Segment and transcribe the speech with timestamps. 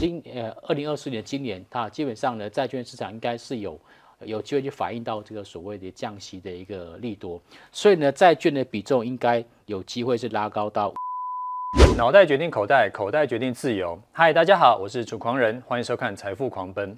[0.00, 3.78] 今呃二零二四年今年，它基本上呢债券市场应该是有
[4.20, 7.38] 有机会去反映到这个所谓的降息的一个利多，
[7.70, 10.94] 所以呢债券的比重应该有机会是拉高到。
[11.98, 14.00] 脑袋决定口袋，口袋决定自由。
[14.10, 16.94] 嗨，大家好，我是楚狂人，欢迎收看《财富狂奔》。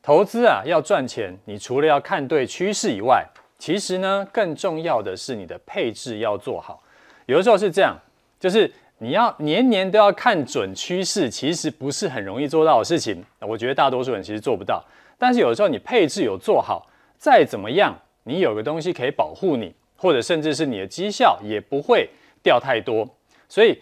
[0.00, 3.26] 投资啊，要赚钱，你除了要看对趋势以外，
[3.58, 6.82] 其实呢，更重要的是你的配置要做好。
[7.26, 7.94] 有的时候是这样，
[8.40, 13.24] 就是你要年年都要看准趋势，其实不是很容易做到的事情。
[13.40, 14.84] 我觉得大多数人其实做不到。
[15.16, 22.08] 但是有时候你配置有做好，再怎么样，你有个东西可以保护你，或者甚至是你的绩效也不会
[22.42, 23.08] 掉太多。
[23.48, 23.80] 所以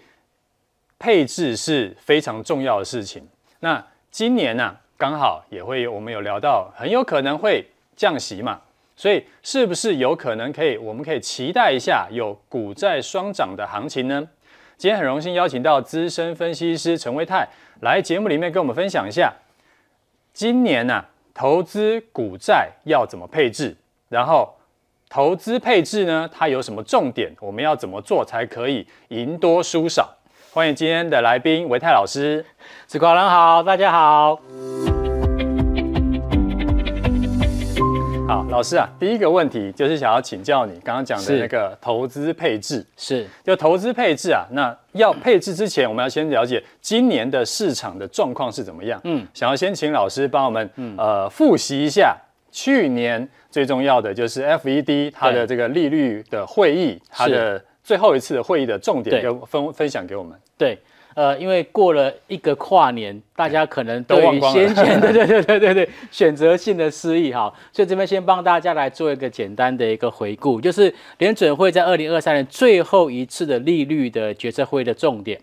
[0.99, 3.27] 配置是非常重要的事情。
[3.61, 7.65] 那今年呢、刚好也会，我们有聊到，很有可能会
[7.97, 8.61] 降息嘛，
[8.95, 14.29] 所以是不是有可能可以，我们可以期待一下有股债双涨的行情呢？
[14.79, 17.49] 今天很荣幸邀请到资深分析师陈威泰
[17.81, 19.33] 来节目里面跟我们分享一下，
[20.35, 23.75] 今年呢、投资股债要怎么配置，
[24.11, 24.55] 然后
[25.09, 30.15] 投资配置呢，它有什么重点，我们要怎么做才可以赢多输少？
[30.53, 32.45] 欢迎今天的来宾维泰老师，
[32.87, 34.39] 楚狂人好，大家好。
[38.29, 43.25] 好，老师啊，第一个问题就是想要请教你刚刚讲的那个投资配置，是。
[43.45, 49.01] 就投资配置啊，那要配置之前，我们要先了解今年的市场的状况是怎么样。
[49.05, 52.17] 嗯，想要先请老师帮我们呃复习一下
[52.51, 60.37] 去年最重要的就是 FED 它的这个利率的会议，它的最后一次的会议的重点跟分分享给我们。
[60.59, 60.77] 对，
[61.17, 75.41] 呃，因为过了一个跨年，大家可能对于先前 对对对对对对选择性的失忆哈，所以这边先帮大家来做一个简单的一个回顾，就是联准会在二零二三年最后一次的利率的决策会的重点，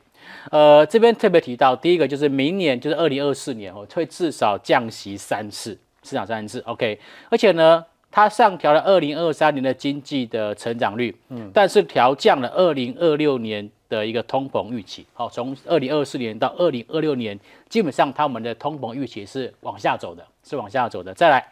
[0.51, 7.83] 呃，这边特别提到第一个就是明年就是二零二四年哦，会至少降息三次，至少三次，OK，而且呢，
[8.15, 13.67] 它上调了二零二三年的经济的成长率，嗯，但是调降了二零二六年。
[13.89, 21.13] 的一个通膨预期，好，从二零二四年到二零二六年，基本上他们的通膨预期是往下走的，是往下走的。
[21.13, 21.45] 再来，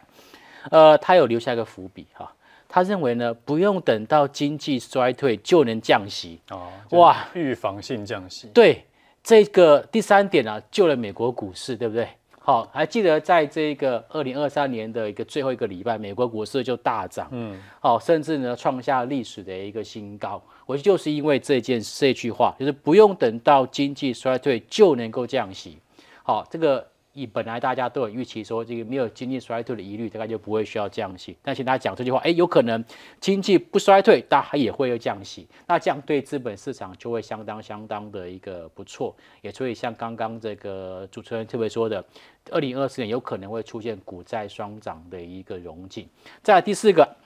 [0.72, 2.28] 呃，他有留下一个伏笔哈，
[2.68, 6.66] 他认为呢，不用等到经济衰退就能降息哦，
[6.98, 8.48] 哇，预防性降息。
[8.48, 8.84] 对，
[9.22, 12.08] 这个第三点啊，救了美国股市，对不对？
[12.44, 20.42] 好，还记得在这个二零二三年的一个最后一个礼拜，美国股市就大涨，嗯，好，甚至呢创下历史的一个新高。
[20.66, 25.78] 我就是因为这件这句话，就是不用等到经济衰退就能够降息。
[26.22, 26.91] 好，这个。
[27.12, 31.36] 以本来大家都有预期说，这个没有经济衰退的疑虑，大概就不会需要降息。
[31.42, 32.82] 但请大家讲这句话，哎，有可能
[33.20, 35.46] 经济不衰退，但它也会有降息。
[35.66, 39.14] 那这样对资本市场就会相当相当的一个不错。
[39.40, 42.04] 也所以像刚刚这个主持人特别说的，
[42.50, 46.08] 二零二四年有可能会出现股债双涨的一个融景。
[46.42, 47.16] 再来第四个。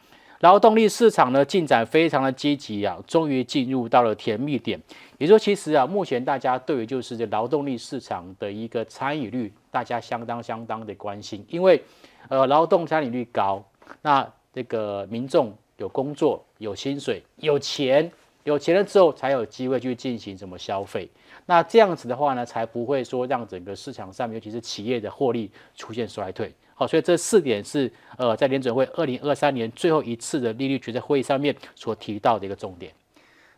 [0.41, 4.81] 劳动力市场呢进展非常的积极啊，终于进入到了甜蜜点。
[5.19, 11.83] 也就是说，其实啊，目前大家对于就是这劳动力市场的一个参与率，大家相当相当的关心，因为
[12.29, 13.65] 呃劳动参与率高，
[14.03, 18.13] 那这个民众有工作、有薪水、有钱，
[18.45, 21.11] 有钱了之后才有机会去进行什么消费。
[21.47, 26.53] 那这样子的话呢，才不会说让整个市场上，尤其是企业的获利出现衰退。
[26.78, 32.92] 好，所以这四点是呃，在联准会二零二三年最后一次的利率决策会议上面所提到的一个重点。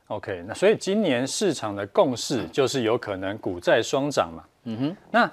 [0.07, 4.45] OK，那所以今年市场的共识就是有可能股债双涨嘛。
[4.65, 4.97] 嗯哼。
[5.11, 5.31] 那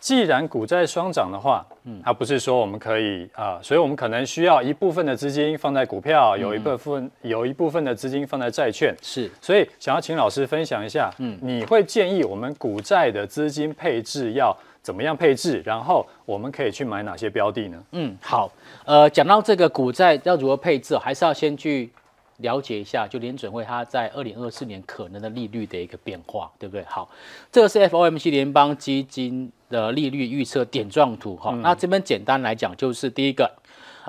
[0.00, 8.94] 既然股债双涨的话，嗯，它不是说我们可以啊、呃，所以我们可能需要一部分的资金放在股票，有一部分有一部分的资金放在债券。
[9.02, 9.30] 是。
[9.42, 15.60] 所以想要请老师分享一下，嗯，你会建议我们股债的资金配置要怎么样配置？
[15.64, 17.82] 然后我们可以去买哪些标的呢？
[17.90, 18.48] 嗯，好，
[18.84, 21.90] 呃，讲到这个股债要如何配置，还是要先去
[22.36, 26.84] 了解一下，就联准会它在二零二四年可能的利率的一个变化，对不对？
[26.84, 27.10] 好，
[27.50, 31.34] 这个是 FOMC 联邦基金的利率预测点状图。
[31.34, 33.52] 哈、嗯，那这边简单来讲，就是第一个，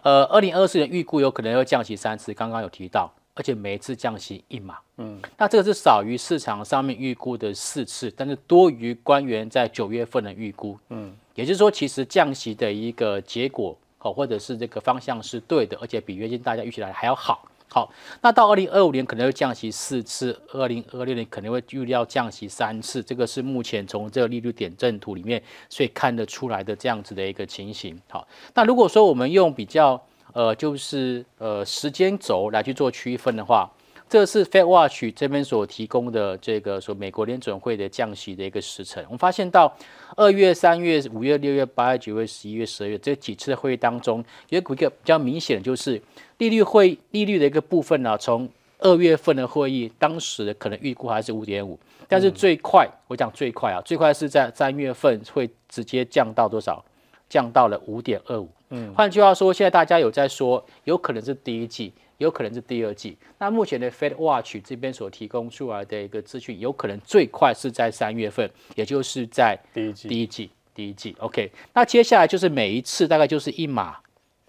[0.03, 3.11] 呃，二零二四年预估有可能要降息三次，刚刚有提到。
[3.37, 17.93] 而且每一次降息一码，嗯，那这个是少于市场上面预估的四次，但是多于官员在九月份的预估，嗯，也就是说，其实降息的一个结果，好，或者是这个方向是对的，而且比原先大家预期来还要好，好，
[18.23, 30.03] 那到二零二五年可能会降息四次，二零二六年可能会预料降息三次，这个是目前从这个利率点阵图里面所以看得出来的这样子的一个情形，好，那如果说我们用比较。
[30.37, 33.67] 呃，就是呃时间轴来去做区分的话，
[34.07, 39.03] 这是 Fed Watch 这边所提供的这个说美国联准会的降息的一个时程。
[39.05, 39.75] 我们发现到
[40.15, 45.99] 二月、三月、五月、六月、八月、九月、十一月、十二月这几次的会议当中，有一个比较明显的就是
[46.37, 48.47] 利率会利率的一个部分呢、啊，从
[48.77, 56.85] 二月份的会议当时可能预估还是五点五，但是最快我讲最快啊，最快是在三月份会直接降到多少？
[57.29, 58.49] 降到了五点二五。
[58.69, 61.93] 嗯，换句话说，现在大家有在说，有可能是第一季。
[62.17, 63.15] 有可能是第二季。
[63.37, 70.07] 那目前的 Fed Watch 这边所提供出来的一个资讯，有可能最快是在三月份，也就是在第一季。
[70.07, 71.15] 第一季，第一季。
[71.19, 71.51] OK。
[71.75, 73.97] 那接下来就是每一次大概就是一码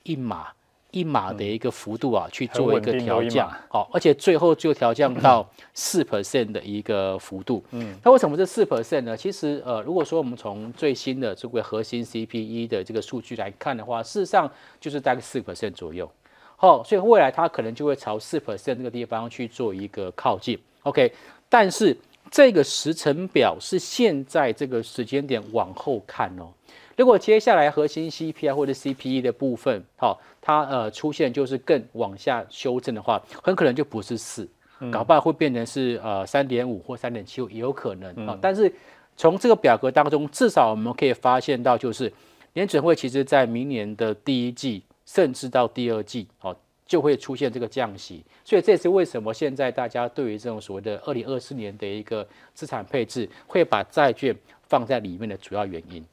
[0.03, 0.49] 一码
[0.91, 3.51] 一码的一个幅度啊，去做一个调降。
[3.69, 7.63] 好，而且最后就调降到四 percent 的一个幅度。
[7.73, 7.95] 嗯。
[8.03, 9.17] 那为什么是四 percent 呢？
[9.17, 14.51] 其实呃，如果说我们从最新的这个核心 CPE 的这个数据来看的话，事实上
[14.81, 16.11] 就是大概四 percent 左右。
[16.57, 21.13] 好，所以未来它可能就会朝四 percent 这个地方去做一个靠近，OK。
[21.49, 21.97] 但是
[22.31, 26.49] 这个时程表是现在这个时间点往后看哦。
[26.99, 34.49] 如果接下来核心 CPI 或者 CPE 的部分，好，它呃出现就是更往下修正的话，很可能就不是四，
[34.91, 38.37] 搞不好会变成是呃三点五或三点七五也有可能啊。
[38.43, 38.71] 但是
[39.17, 42.13] 从这个表格当中，至少我们可以发现到，就是
[42.55, 44.83] 联准会其实在明年的第一季。
[45.07, 46.55] 甚至到第二季，哦，
[46.85, 56.05] 就会出现这个降息，所以这也是为什么现在大家对于这种所谓的二零二四年的一个资产配置，会把债券放在里面的主要原因。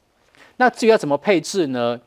[0.58, 2.00] 那至于要怎么配置呢？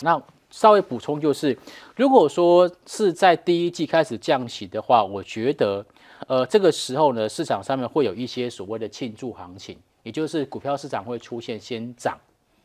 [0.00, 0.20] 那
[0.50, 1.58] 稍微补充就是，
[1.96, 5.84] 如果说是在第一季开始降息的话，我觉得，
[6.26, 12.18] 呃，这个时候呢，市场上面会有一些所谓的庆祝行情，也就是股票市场会出现先涨，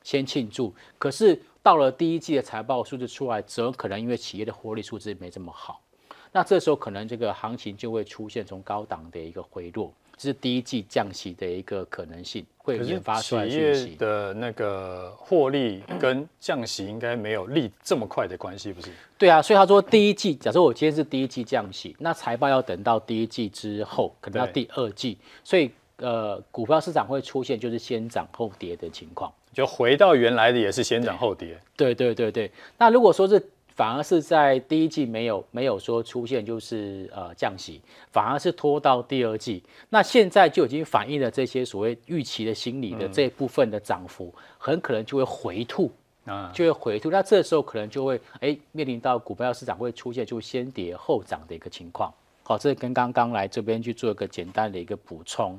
[0.03, 1.41] 先庆祝，可是。
[1.61, 5.81] 到了第一季的财报数字出来，则可能因为企业的获利数字没这么好，
[6.31, 13.83] 那这时候可能这个行情就会出现从高档的一个回落，这是第一季降息的一个可能性会引发出来的讯息。
[13.83, 18.91] 企业的那个获利跟降息应该没有利这么快的关系，不是？
[19.17, 29.33] 对啊，所以他说第一季，假设我今天是第一季降息，那财报要等到第一季之后，可能要第二季，所以呃，股票市场会出现就是先涨后跌的情况。
[29.51, 32.51] 就回到原来的也是先涨后跌，对对对对。
[32.77, 33.43] 那如果说是
[33.79, 37.81] 反而是在第一季没有没有说出现就是呃降息，
[38.11, 45.89] 反而是拖到第二季，那现在就已经反映了这些所谓预期的心理的这一部分的涨幅，嗯、很可能就会回吐
[46.25, 47.09] 啊，就会回吐。
[47.09, 52.13] 那这时候可能就会哎面临到股票市场会出现就先跌后涨的一个情况。
[52.43, 55.57] 好，这跟刚刚来这边去做一个简单的一个补充。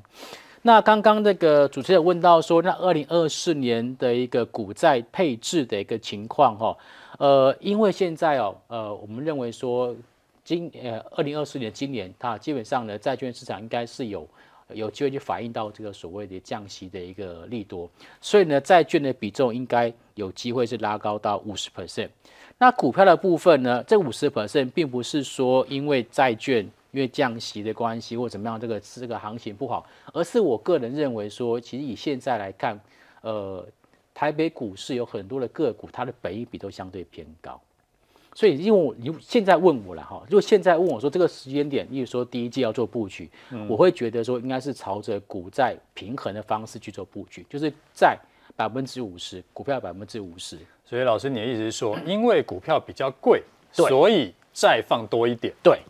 [0.62, 6.76] 那刚刚那个主持人问到说，那二零二四年的一个股债配置的一个情况哈，
[7.18, 9.96] 呃，因为现在哦，呃，我们认为说
[10.44, 14.28] 今呃二零二四年今年它基本上呢，债券市场应该是有
[14.74, 17.88] 有机会去反映到这个所谓的降息的一个利多，
[18.20, 22.10] 所以呢，债券的比重应该有机会是拉高到五十 percent。
[22.58, 26.70] 那股票的部分呢，这五十 percent 并不是说因为债券。
[26.92, 32.78] 因为降息的关系或怎么样，这个这个行情不好，而是我个人认为说，其实以现在来看，
[33.22, 33.64] 呃，
[34.12, 37.60] 台北股市有很多的个股，它的本益比都相对偏高，
[38.34, 48.18] 所以因为我你现在问我了哈，如果现在问我说这个时间点，例如说第一季要做布局，嗯、我会觉得说应该是朝着股债平衡的方式去做布局，就是债
[48.56, 50.58] 百分之五十，股票百分之五十。
[50.84, 55.80] 所以老师你的意思是说，因为股票比较贵，所以债放多一点，对。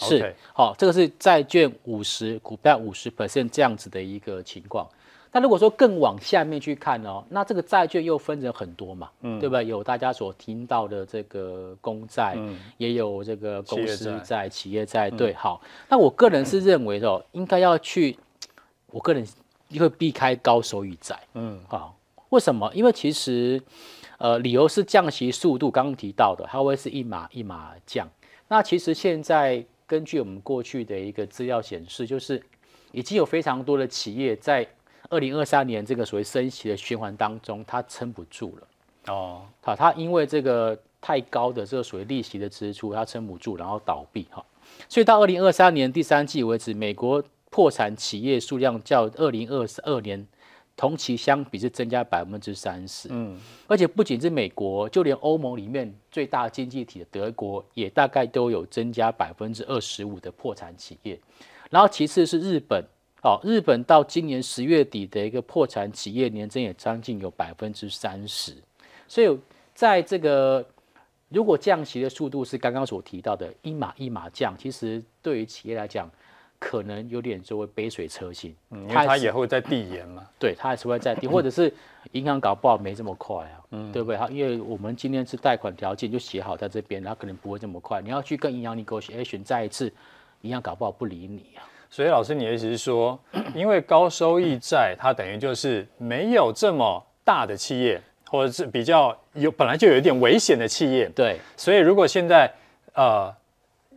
[0.00, 4.88] 是，好这个是债券五十，股票五十 percent 这样子的一个情况。
[5.32, 9.62] 那如果说更往下面去看哦，那这个债券又分成很多嘛，嗯，对吧？
[9.62, 15.62] 有大家所听到的这个公债，嗯、也有这个公司债、企业债，对，嗯、好。
[15.88, 18.18] 那我个人是认为哦，应该要去，
[18.88, 19.24] 我个人
[19.78, 21.96] 会避开高收益债，嗯，好。
[22.30, 22.68] 为什么？
[22.74, 23.62] 因为其实，
[24.18, 28.08] 呃，理由是降息速度，刚刚提到的，它会是一码一码降。
[28.48, 29.64] 那其实现在。
[29.90, 32.40] 根据我们过去的一个资料显示，就是
[32.92, 34.64] 已经有非常多的企业在
[35.08, 39.12] 二零二三年这个所谓升息的循环当中，它撑不住了。
[39.12, 44.28] 哦，好，它因为这个太高的这个所谓利息的支出，它撑不住，然后倒闭。
[44.30, 44.46] 哈，
[44.88, 47.20] 所以到二零二三年第三季为止，美国
[47.50, 50.24] 破产企业数量较二零二二年。
[50.80, 61.20] 同期相比是增加百分之三十，嗯，而且不仅是美国，就连欧盟里面最大经济体的德国也大概都有增加百分之二十五的破产企业，
[61.68, 62.82] 然后其次是日本，
[63.22, 68.56] 哦，日本到今年十月底的一个破产企业年增也将近有百分之三十，
[69.06, 69.38] 所以
[69.74, 70.66] 在这个
[71.28, 76.10] 如果降息的速度是刚刚所提到的一码一码降，其实对于企业来讲，
[76.60, 78.54] 可能有点作为杯水车薪。
[78.70, 80.24] 嗯，因为它也会在递延嘛。
[80.38, 81.72] 对，它还是会在递，或者是
[82.12, 84.16] 银行搞不好没这么快啊，嗯，对不对？
[84.16, 88.00] 它因为我们今天是贷款条件就写好在这边，它可能不会这么快。
[88.00, 89.92] 你要去跟银行 negotiation 再一次，
[90.42, 91.66] 银行搞不好不理你啊。
[91.88, 93.18] 所以老师，你的意思是说，
[93.52, 101.40] 因为高收益债它等于就是没有这么大的企业，或者是比较有本来就有一点危险的企业，对。
[101.56, 102.52] 所以如果现在
[102.94, 103.34] 呃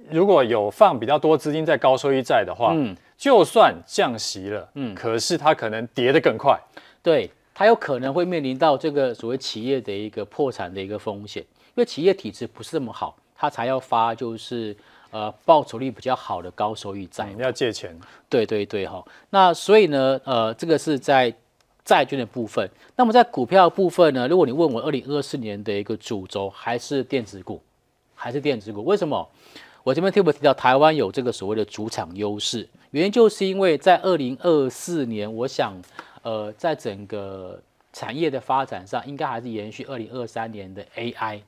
[0.09, 6.59] 如果有放比较多资金在高收益债的话，嗯，就算降息了，嗯，可是它可能跌得更快，
[7.01, 14.75] 对，它有可能会面临到这个所谓企业的一个破产的一个风险，因为企业体质不是这么好，它才要发就是。
[15.15, 17.95] 呃，报酬率比较好的高收益债，你要借钱。
[18.27, 21.31] 对对对哈，那所以呢，呃，这个是在
[21.85, 22.67] 债券的部分。
[22.95, 27.61] 那么在股票的部分呢，如果你问我二零二四年的一个主轴，还是电子股，
[28.15, 28.83] 还是电子股？
[28.83, 29.29] 为什么？
[29.83, 35.73] 我这边特别提到台湾有这个所谓的主场优势，原因就是因为在二零二四年，我想，
[36.21, 37.61] 呃，在整个
[37.91, 41.41] 产业的发展上，应该还是延续二零二三年的 AI。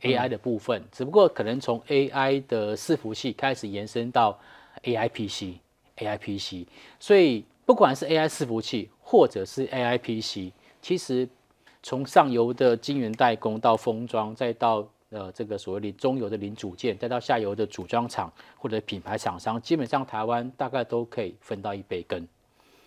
[0.00, 4.38] AI 的部分，只不过可能从 AI 的伺服器开始延伸到
[4.84, 6.68] AI PC，AI PC，
[7.00, 11.28] 所以不管是 AI 伺服器或者是 AI PC，其实
[11.82, 22.26] 从上游的晶圆代工到封装，再到呃这个所谓的中游的零组件，再到下游的组装厂或者品牌厂商，基本上台湾大概都可以分到一杯羹。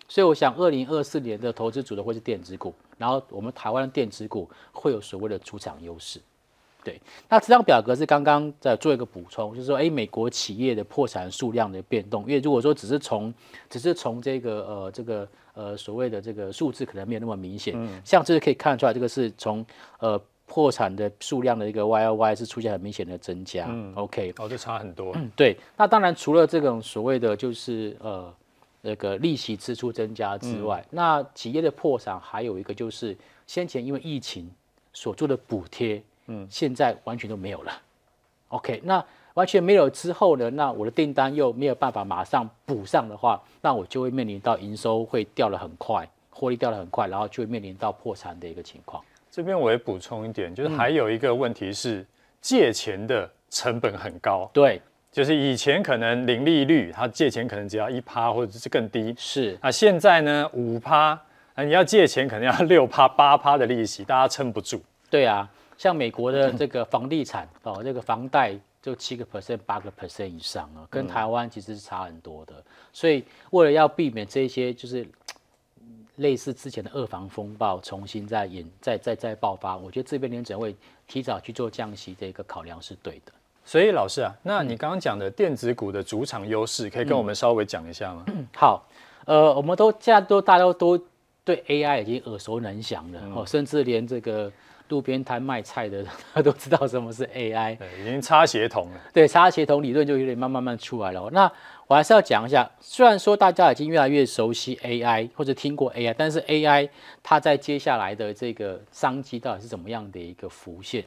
[0.08, 6.20] 所以我想，二零二四年的投资组的会是电子股，然后我们台湾的电子股会有所谓的主场优势。
[6.84, 13.32] 对，那这张表格是刚刚在做一个补充，就是说，哎，美国企业的破产数量的变动，因为如果说只是从，
[13.70, 17.72] 只是从这个呃这个呃所谓的这个数字，可能没有那么明显。
[17.76, 19.64] 嗯，像这个可以看出来，这个是从
[20.00, 20.20] 呃
[20.52, 23.64] 破产的数量的一个 Y O Y 是出现很明显的增加。
[23.70, 25.10] 嗯，OK，哦，这差很多。
[25.14, 25.56] 嗯，对。
[25.78, 28.30] 那当然，除了这种所谓的就是呃
[28.82, 33.16] 那个利息支出增加之外，嗯，那企业的破产还有一个就是
[33.46, 34.50] 先前因为疫情
[34.92, 36.02] 所做的补贴。
[36.26, 37.72] 嗯，现在完全都没有了。
[38.48, 40.50] OK，那完全没有之后呢？
[40.50, 49.02] 那我的订单又没有办法马上补上的话，那我就会面临到营收会掉的很快，获利掉的很快，然后就会面临到破产的一个情况。
[49.32, 52.06] 这边我也补充一点，就是还有一个问题是、嗯、
[52.42, 54.48] 借钱的成本很高。
[54.52, 54.78] 对，
[55.10, 59.14] 就是以前可能零利率，他借钱可能只要一趴或者是更低。
[59.16, 61.18] 是啊，现在呢五趴，
[61.54, 64.82] 啊你要借钱可能要六趴八趴的利息，大家撑不住。
[65.08, 65.50] 对啊。
[65.78, 72.54] 像美国的这个房地产哦，这个房贷就七个 percent、八个 percent 以上啊，跟台湾其实是差很多的。
[72.92, 75.04] 所以为了要避免这些就是
[76.22, 80.74] 类似之前的二房风暴重新再演、再再再爆发，我觉得这边联准会
[81.06, 83.32] 提早去做降息的一个考量是对的。
[83.64, 88.24] 所以老师啊，那你刚刚讲的电子股的主场优势，可以跟我们稍微讲一下吗？
[88.28, 88.88] 嗯、好，
[89.26, 90.98] 呃，我们都现在都大家都
[91.44, 94.50] 对 AI 已经耳熟能详了哦，甚至连这个。
[94.92, 99.00] 路边摊卖菜的，他都知道什么是 AI，已经插协同了。
[99.10, 101.30] 对，插协同理论就有点慢慢慢出来了。
[101.32, 101.50] 那
[101.86, 106.90] 我还是要讲一下，虽然说大家已经越来越熟悉 AI 或者听过 AI，但是 AI
[107.22, 111.02] 它在接下来的这个商机到底是怎么样的一个浮现？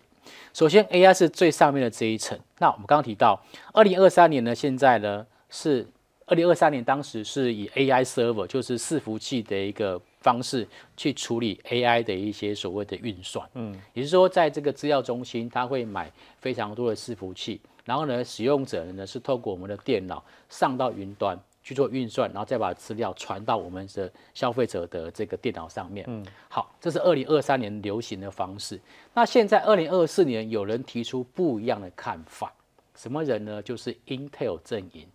[0.51, 2.35] 首先，AI 是最上面的这一层。
[2.57, 3.39] 那我们刚刚提到，
[3.71, 5.87] 二零二三年呢，现在呢是
[6.25, 10.01] 二零二三年，当时是以 AI server 就是伺服器的一个。
[10.25, 10.67] 方式
[10.97, 26.03] 去处理 AI 的一些所谓的运算，嗯，也就是说，在这个资料中心，他会买非常多的伺服器，然后呢，使用者呢是透过我们的电脑上到云端去做运算，然后再把资料传到我们的消费者的这个电脑上面。
[26.09, 28.81] 嗯，好，这是二零二三年流行的方式。
[29.13, 32.51] 那现在二零二四年有人提出不一样的看法，
[32.95, 33.61] 什么人呢？
[33.61, 35.05] 就是 Intel 阵营。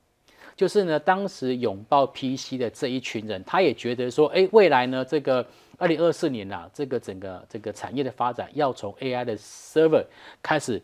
[0.57, 5.47] 就是呢，当时拥抱 PC 的这一群人，他也觉得说，哎，未来呢，这个
[5.78, 10.04] 二零二四年啊，这个整个这个产业的发展要从 AI 的 server
[10.42, 10.80] 开始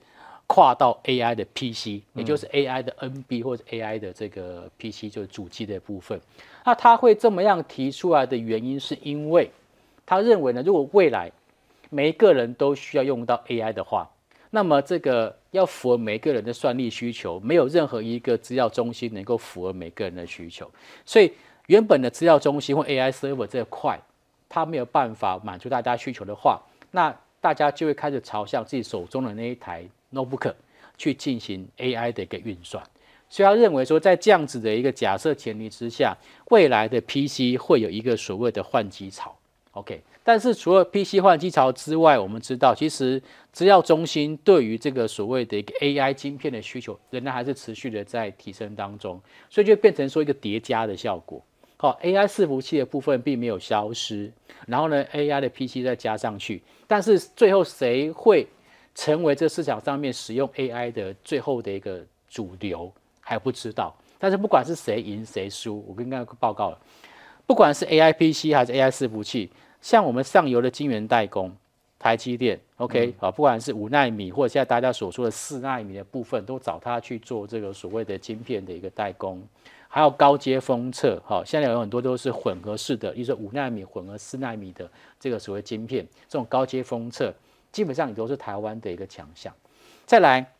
[0.46, 6.20] 跨到 AI 的 PC，也就是 AI 的 NB 或者 AI 的这个 PC，就是主机的部分。
[6.64, 9.50] 那他会这么样提出来的原因，是因为
[10.06, 11.30] 他认为呢，如果未来
[11.90, 14.08] 每一个人都需要用到 AI 的话，
[14.50, 20.70] 那么这个要符合每个人的算力需求，没有任何一个资料中心能够符合每个人的需求。
[21.04, 21.32] 所以
[21.66, 23.98] 原本的资料中心或 AI server 这块，
[24.48, 26.60] 它没有办法满足大家需求的话，
[26.90, 30.54] 那大家就会开始朝向自己手中的那一台 notebook
[30.96, 32.82] 去进行 AI 的一个运算。
[33.28, 36.16] 所以他认为说，在这样子的一个假设前提之下，
[36.50, 39.36] 未来的 PC 会有一个所谓的换机潮。
[39.76, 51.44] OK，但是除了 PC 换机潮之外，我们知道其实资料中心对于这个所谓的一个 AI 晶片的需求，仍然还是持续的在提升当中，所以就变成说一个叠加的效果。
[51.76, 54.32] 好，AI 伺服器的部分并没有消失，
[54.66, 58.48] 然后呢，AI 的 PC 再加上去，但是最后谁会
[58.94, 62.90] 成为这市场上面使用 AI 的最后的一个主流
[63.20, 63.94] 还不知道。
[64.18, 66.78] 但是不管是谁赢谁输，我跟刚刚报告了，
[67.46, 69.50] 不管是 AI PC 还是 AI 伺服器。
[69.80, 71.54] 像我们上游的晶圆代工，
[71.98, 79.42] 台积电，OK，好，不管是五纳米或者现在大家所说的四纳米的部分，都找他去做这个所谓的晶片的一个代工，
[79.88, 84.90] 还有高阶封测，好，现在有很多都是混合式的，例如说五纳米混合四纳米的
[85.20, 87.32] 这个所谓晶片，这种高阶封测，
[87.70, 89.54] 基本上也都是台湾的一个强项。
[90.04, 90.52] 再来。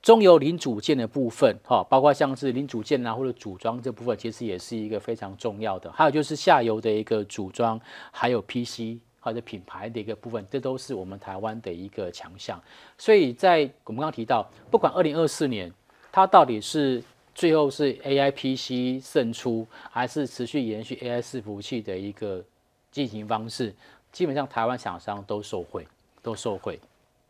[0.00, 5.90] 中游零组件的部分，哈，包括像是零组件啊，或者组装这部分，其实也是一个非常重要的。
[5.92, 12.60] 还有就是下游的一个组装，还有 PC 或者品牌的一个部分，这都是我们台湾的一个强项。
[12.98, 15.72] 所以在我们刚刚提到，不管二零二四年
[16.10, 17.02] 它到底是
[17.34, 22.44] 最后是 AI PC 胜出，还是持续延续 AI 伺服器的一个
[22.90, 23.74] 进行方式，
[24.10, 25.86] 基本上台湾厂商都受惠，
[26.20, 26.78] 都受惠。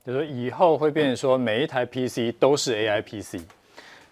[0.04, 3.40] 就是以后会变成说，每一台 PC 都是 AI PC，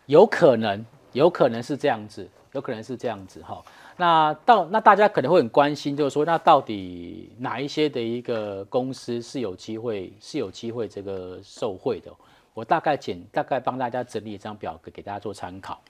[0.07, 3.61] 有可能，有可能是这样子，有可能是这样子哈。
[3.97, 12.11] 那到那大家可能会很关心，就是说，那到底哪一些的一个公司是有机会，是有机会这个受惠的？
[12.55, 15.83] 我大概简大概帮大家整理一张表格给大家做参考。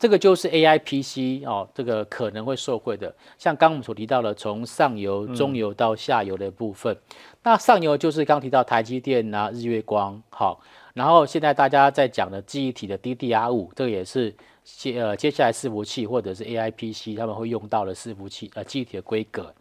[0.00, 6.96] 这个就是 AI PC 哦，这个可能会受惠的，像刚我们所提到的，从上游、中游到下游的部分。
[7.42, 10.62] 那上游就是刚提到台积电啊、日月光，好，
[10.94, 14.34] 然后现在大家在讲的记忆体的 D D R 五这个也是
[14.76, 19.54] 接呃接下来伺服器或者是 AI PC 他们会用到的伺服器呃记忆体的规格。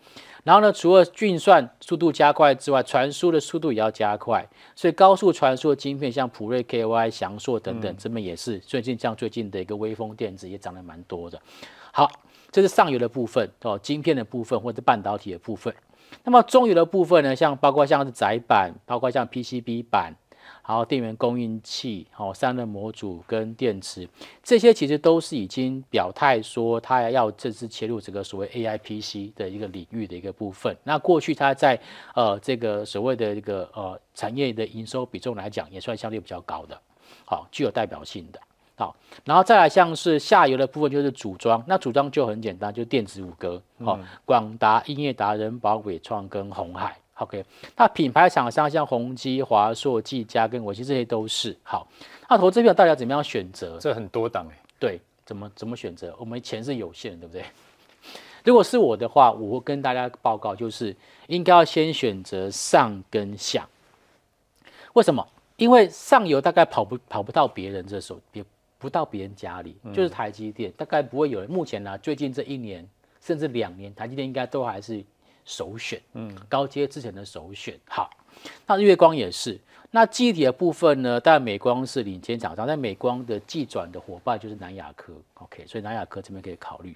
[0.44, 4.48] 然后呢，除了运算速度加快之外，传输的速度也要加快。
[4.74, 11.40] 所以高速传输的晶片，像普瑞、KY、翔硕等等，这边也是最近像最近的一个微风电子也涨得蛮多的。
[11.92, 12.10] 好，
[12.52, 15.74] 这是上游的部分哦，晶片的部分或者半导体的部分。
[16.24, 20.16] 那么中游的部分呢，像包括像是载板，包括像 PCB 板。
[20.68, 24.08] 然后电源供应器、好散热模组跟电池，
[24.44, 30.76] 这些其实都是已经表态说，它要正式切入这个所谓 AI PC 的一个领域的一个部分。
[30.84, 31.80] 那过去它在
[32.14, 36.80] 呃这个所谓的一个呃产业的营收比重来讲，也算相对比较高的，
[37.26, 38.40] 好具有代表性的。
[38.76, 46.98] 好，然后再来像是下游的部分就是组装，那组装就很简单，就电子五哥，好广达、英业达、仁宝、伟创跟鸿海。
[47.20, 47.44] OK，
[47.76, 51.86] 那品牌厂商像宏基、华硕、技嘉跟伟碁，这些都是好。
[52.30, 53.78] 那投资票大家怎么样选择？
[53.78, 54.58] 这很多档哎。
[54.80, 56.16] 对，怎么怎么选择？
[56.18, 57.46] 我们钱是有限的，对不对？
[58.46, 60.96] 如果是我的话，我会跟大家报告，就是
[61.28, 63.68] 应该要先选择上跟下。
[64.94, 65.28] 为什么？
[65.58, 68.42] 因为上游大概跑不跑不到别人这手，也
[68.78, 71.52] 不到别人家里，就是台积电，大概不会有人。
[71.52, 72.88] 目前呢、啊，最近这一年
[73.20, 75.04] 甚至两年，台积电应该都还是。
[75.50, 77.76] 首选，嗯，高阶之前的首选。
[77.88, 78.08] 好，
[78.68, 79.60] 那日月光也是。
[79.90, 81.20] 那记忆体的部分呢？
[81.20, 85.12] 当然美光是领先厂商，但美光的技转的伙伴就是南亚科。
[85.34, 86.96] OK，所以南亚科这边可以考虑。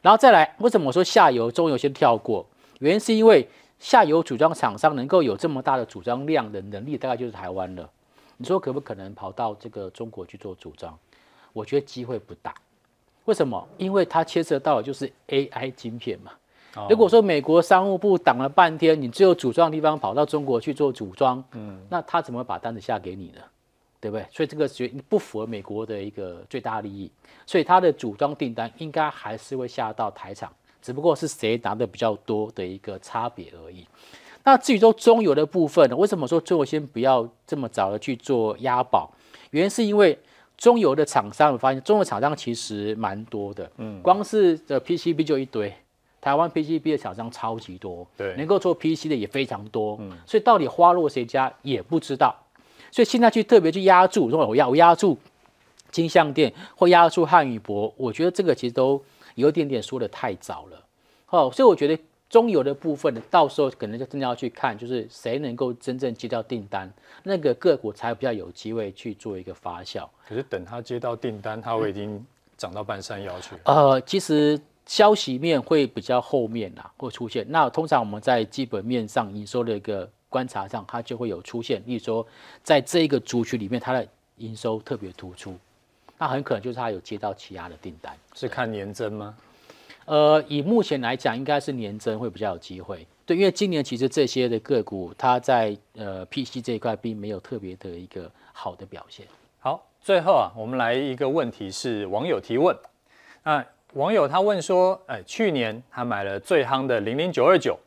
[0.00, 2.46] 然后再来，为什么我说下游、中游先跳过？
[2.78, 3.46] 原因是因为
[3.78, 7.90] 下游组装厂商能够有这么大的组装量的能力，大概就是台湾了。
[8.38, 10.98] 你说可不可能跑到这个中国去做组装？
[11.52, 12.54] 我觉得机会不大。
[13.26, 13.68] 为什么？
[13.76, 16.32] 因为它牵涉到的就是 AI 晶片嘛。
[16.88, 23.40] 如果说美国商务部挡了半天，你只有组装的地方跑到中国去做组装，嗯，那他怎么把单子下给你呢？
[24.00, 24.26] 对不对？
[24.32, 27.10] 所以这个绝不符合美国的一个最大利益，
[27.46, 33.86] 所以他的组装订单应该还是会下到台厂，只不过是谁拿的比较多的一个差别而已。
[34.42, 35.94] 那至于说中游的部分呢？
[35.96, 39.12] 为什么说最后先不要这么早的去做押宝？
[39.50, 40.18] 原因是因为
[40.56, 45.72] 中游的厂商，我发现中游厂商其实蛮多的，嗯，光是的 PCB 就一堆。
[46.22, 52.32] 台湾 PCB 的厂商超级多，对，能够做 PC 的也非常多，嗯，所以到底花落谁家也不知道，
[52.92, 55.18] 所以现在去特别去押注，如果我押我押注
[55.90, 59.02] 金项店或押注汉语博，我觉得这个其实都
[59.34, 60.86] 有一点点说的太早了，
[61.30, 61.98] 哦，所以我觉得
[62.30, 66.88] 中游的部分呢，到时候可能就真的要去看，就是谁能够真正接到订单，
[67.24, 70.08] 那个个股才比较有机会去做一个发酵。
[70.28, 72.24] 可是等他接到订单，他会已经
[72.56, 73.56] 涨到半山腰去。
[73.64, 74.56] 呃，其实。
[74.86, 77.46] 消息面会比较后面啦，会出现。
[77.48, 81.82] 那通常我们在基本面上营收的一个观察上，它就会有出现。
[81.86, 82.26] 例如说，
[82.62, 84.06] 在这一个族群里面，它的
[84.38, 85.54] 营收特别突出，
[86.18, 88.16] 那很可能就是它有接到其他的订单。
[88.34, 89.36] 是看年增吗？
[90.04, 93.06] 呃，以目前来讲，应该是年增会比较有机会。
[93.24, 99.24] 对，因为今年其实这些的个股，它在呃 PC 这一块并没有特别的一个好的表现。
[99.60, 102.76] 好，最后啊，我们来一个问题是网友提问。
[103.44, 107.78] 那网友他问说，哎，去年他买了最夯的零零九二九，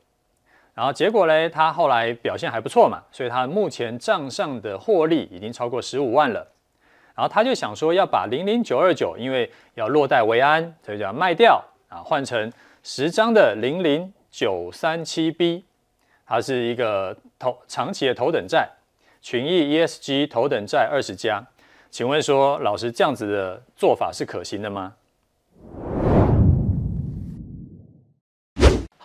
[0.75, 6.47] 然后结果嘞，他后来表现还不错嘛，所以他目前账上的获利已经超过十五万了。
[7.15, 12.51] 然后他就想说要把零零九二九，因为要落袋为安，所以就要卖掉啊，换成
[12.83, 15.65] 十张的零零九三七 B，
[16.27, 18.69] 它是一个头长期的头等债，
[19.21, 21.43] 群益 ESG 头等债二十加。
[21.89, 24.93] 请问说，老师这样子的做法是可行的吗？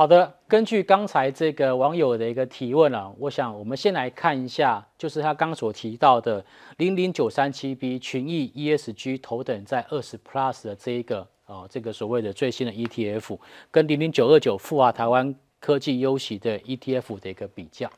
[0.00, 6.42] 好的，根据刚才这个网友的一个提问啊，我想我们先来看一下，就是他刚所提到的
[6.78, 13.38] 零零九三七 B 群益 ESG 头等在二十 Plus 的这一个哦，这个所谓的最新的 ETF，
[13.70, 17.90] 跟零零九二九富华台湾科技优息的 ETF 的一个比较。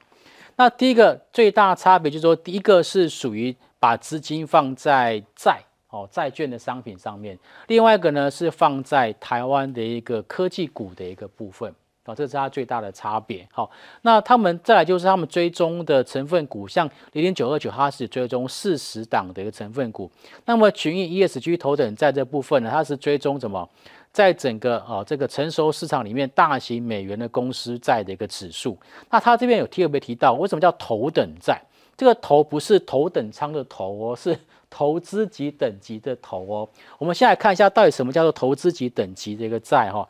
[0.57, 7.39] 那第一个最大差别就是说，第一个是属于把资金放在债哦债券的商品上面，
[7.69, 11.73] 另外一个呢是放在台湾的一个科技股的一个部分
[12.05, 13.47] 哦，这是它最大的差别。
[13.53, 13.71] 好，
[14.03, 20.11] 那他们再来就是他们追踪的成分股，像零点九二九，它是追踪四十档的一个成分股，
[20.45, 23.69] 那么群益 ESG 头等债这部分呢，它是追踪什么？
[24.13, 28.77] 在整个啊这个成熟市场里面，大型美元的公司债的一个指数，
[29.11, 31.59] 那它这边有特别提到，为什么叫头等债？
[31.97, 34.37] 这个头不是头等舱的头哦，是
[34.69, 36.69] 投资级等级的头哦。
[36.99, 40.07] 我们先来看一下，到底什么叫做投资级等级的一个债哈？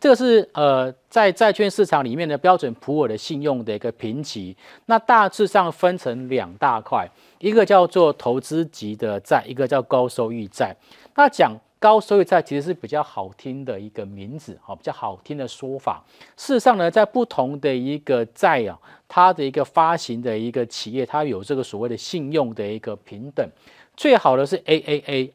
[0.00, 7.08] 这个是呃在债券市场里面的标准普尔的信用的一个评级，那大致上分成两大块，
[7.38, 10.74] 一个叫做投资级的债，一个叫高收益债。
[11.14, 11.52] 那讲。
[11.80, 16.04] 高收益债其实是比较好听的一个名字，哈，比较好听的说法。
[16.36, 23.48] 事实上呢，在不同的一个债啊，它的一个发行的一个企业，它有这个所谓的信用的一个平等。
[23.96, 25.30] 最好的是 AAA，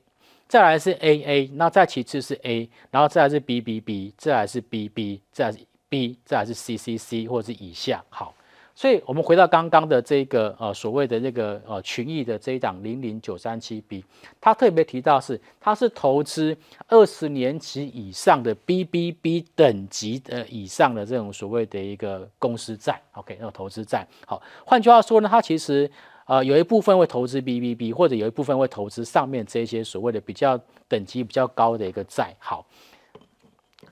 [0.48, 8.04] 再来是 AA，那再其次是 A，然后再来是 BBB，再来是 BB，再来是 B，再来是 CCC 或者是以下。
[8.10, 8.34] 好。
[8.78, 14.04] 所以，我们回到刚刚的这个呃所谓的这个呃群益的这一档零零九三七 B，
[14.42, 16.58] 它特别提到是它是投资
[16.90, 24.06] 二十年期以上的 BBB 等级的以上的这种所谓的一个公司债，OK，那种投资债。
[24.28, 25.90] 好，换句话说呢，它其实
[26.26, 32.36] 呃有一部分会投资 BBB，或者有一部分会投资上面这些所谓的比较等级比较高的一个债。
[32.40, 32.66] 好，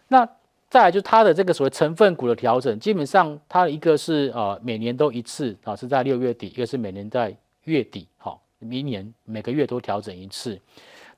[0.08, 0.28] 那。
[0.70, 10.60] 再来就是它的这个所谓成分股的调整，基本上它一个是呃每年都一次啊，是在六月底；一个是每年在月底，好，明年每个月都调整一次。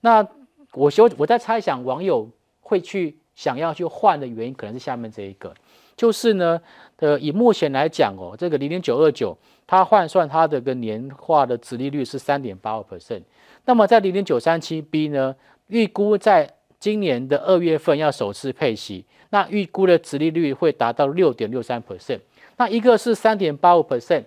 [0.01, 0.27] 那
[0.73, 5.55] 我说我在猜想网友会去想要去换的原因，可能是下面这一个，
[5.95, 6.61] 就是呢，
[6.97, 13.21] 呃，以目前来讲哦，这个零点九二九，它换算它的个年化的殖利率是三点八五 percent，
[13.65, 15.35] 那么在零点九三七 B 呢，
[15.67, 19.05] 预估在今年的二月份要首次配息。
[19.31, 22.19] 那预估的殖利率会达到六点六三 percent，
[22.57, 24.23] 那一个是三点八五 percent，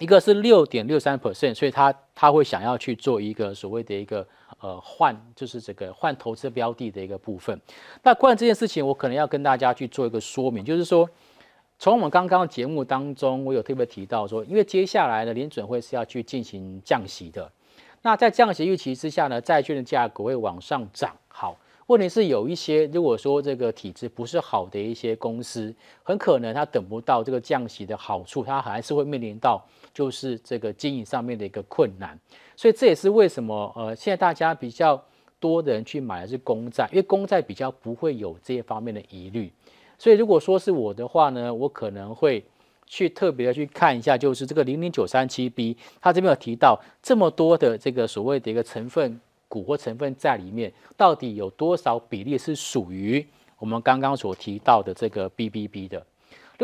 [0.00, 4.26] 一个是六点六三 percent，所以他他会想要去做一个所谓的一个
[4.64, 7.60] 呃换，就是这个换投资标的的一个部分。
[8.02, 11.06] 那关于这件事情，我可能要跟大家去做一个说明，就是说，
[11.78, 17.52] 从我们刚刚的节目当中，我有特别提到说，因为接下来呢，联准会是要去进行降息的，
[18.00, 21.14] 那在降息预期之下呢，债券的价格会往上涨。
[21.28, 21.54] 好。
[21.86, 25.70] 问题是有一些，如果说这个体质不是好的一些公司，
[26.02, 29.62] 很可能它等不到这个降息的好处，它还是会面临到
[29.94, 32.18] 就是这个经营上面的一个困难。
[32.54, 35.02] 所以这也是为什么呃，现在大家比较
[35.40, 39.50] 多的人去买的是公债，因为公债比较不会有这些方面的疑虑。
[39.96, 42.44] 所以如果说是我的话呢，我可能会
[42.86, 49.20] 去特别的去看一下，就是这个零零九三七 B，它这边有提到这么多的这个所谓的一个成分。
[49.46, 53.24] 股或成分债里面到底有多少比例是属于
[53.60, 56.04] 我们刚刚所提到的这个 BBB 的？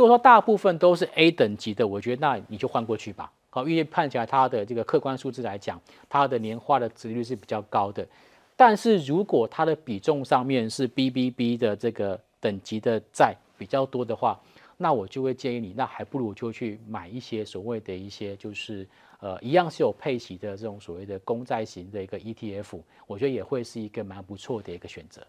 [0.00, 3.30] 如果说大部分都是 A 等级的，我觉得那你就换过去吧。
[3.50, 8.08] 好，因为看起来它的这个客观数字来讲，它的年化的殖率是比较高的。
[8.56, 14.40] 但是如果它的比重上面是 BBB 的这个等级的债比较多的话，
[14.78, 18.88] 那我就会建议你，那还不如就去买一些所谓的一些就是。
[19.22, 25.20] 呃，一样是有配息的这种所谓的公债型的一个 ETF，我觉得也会是一个蛮不错的一个选择。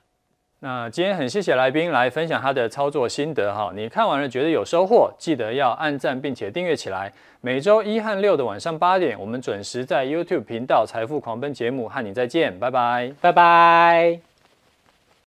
[0.64, 7.12] 那今天很谢谢来宾来分享他的操作心得哈，你看完了觉得有收获，记得要按赞并且订阅起来。
[7.42, 14.31] 每周一和六的晚上八点，我们准时在 YouTube 频道财富狂奔节目和你再见，拜拜，拜拜。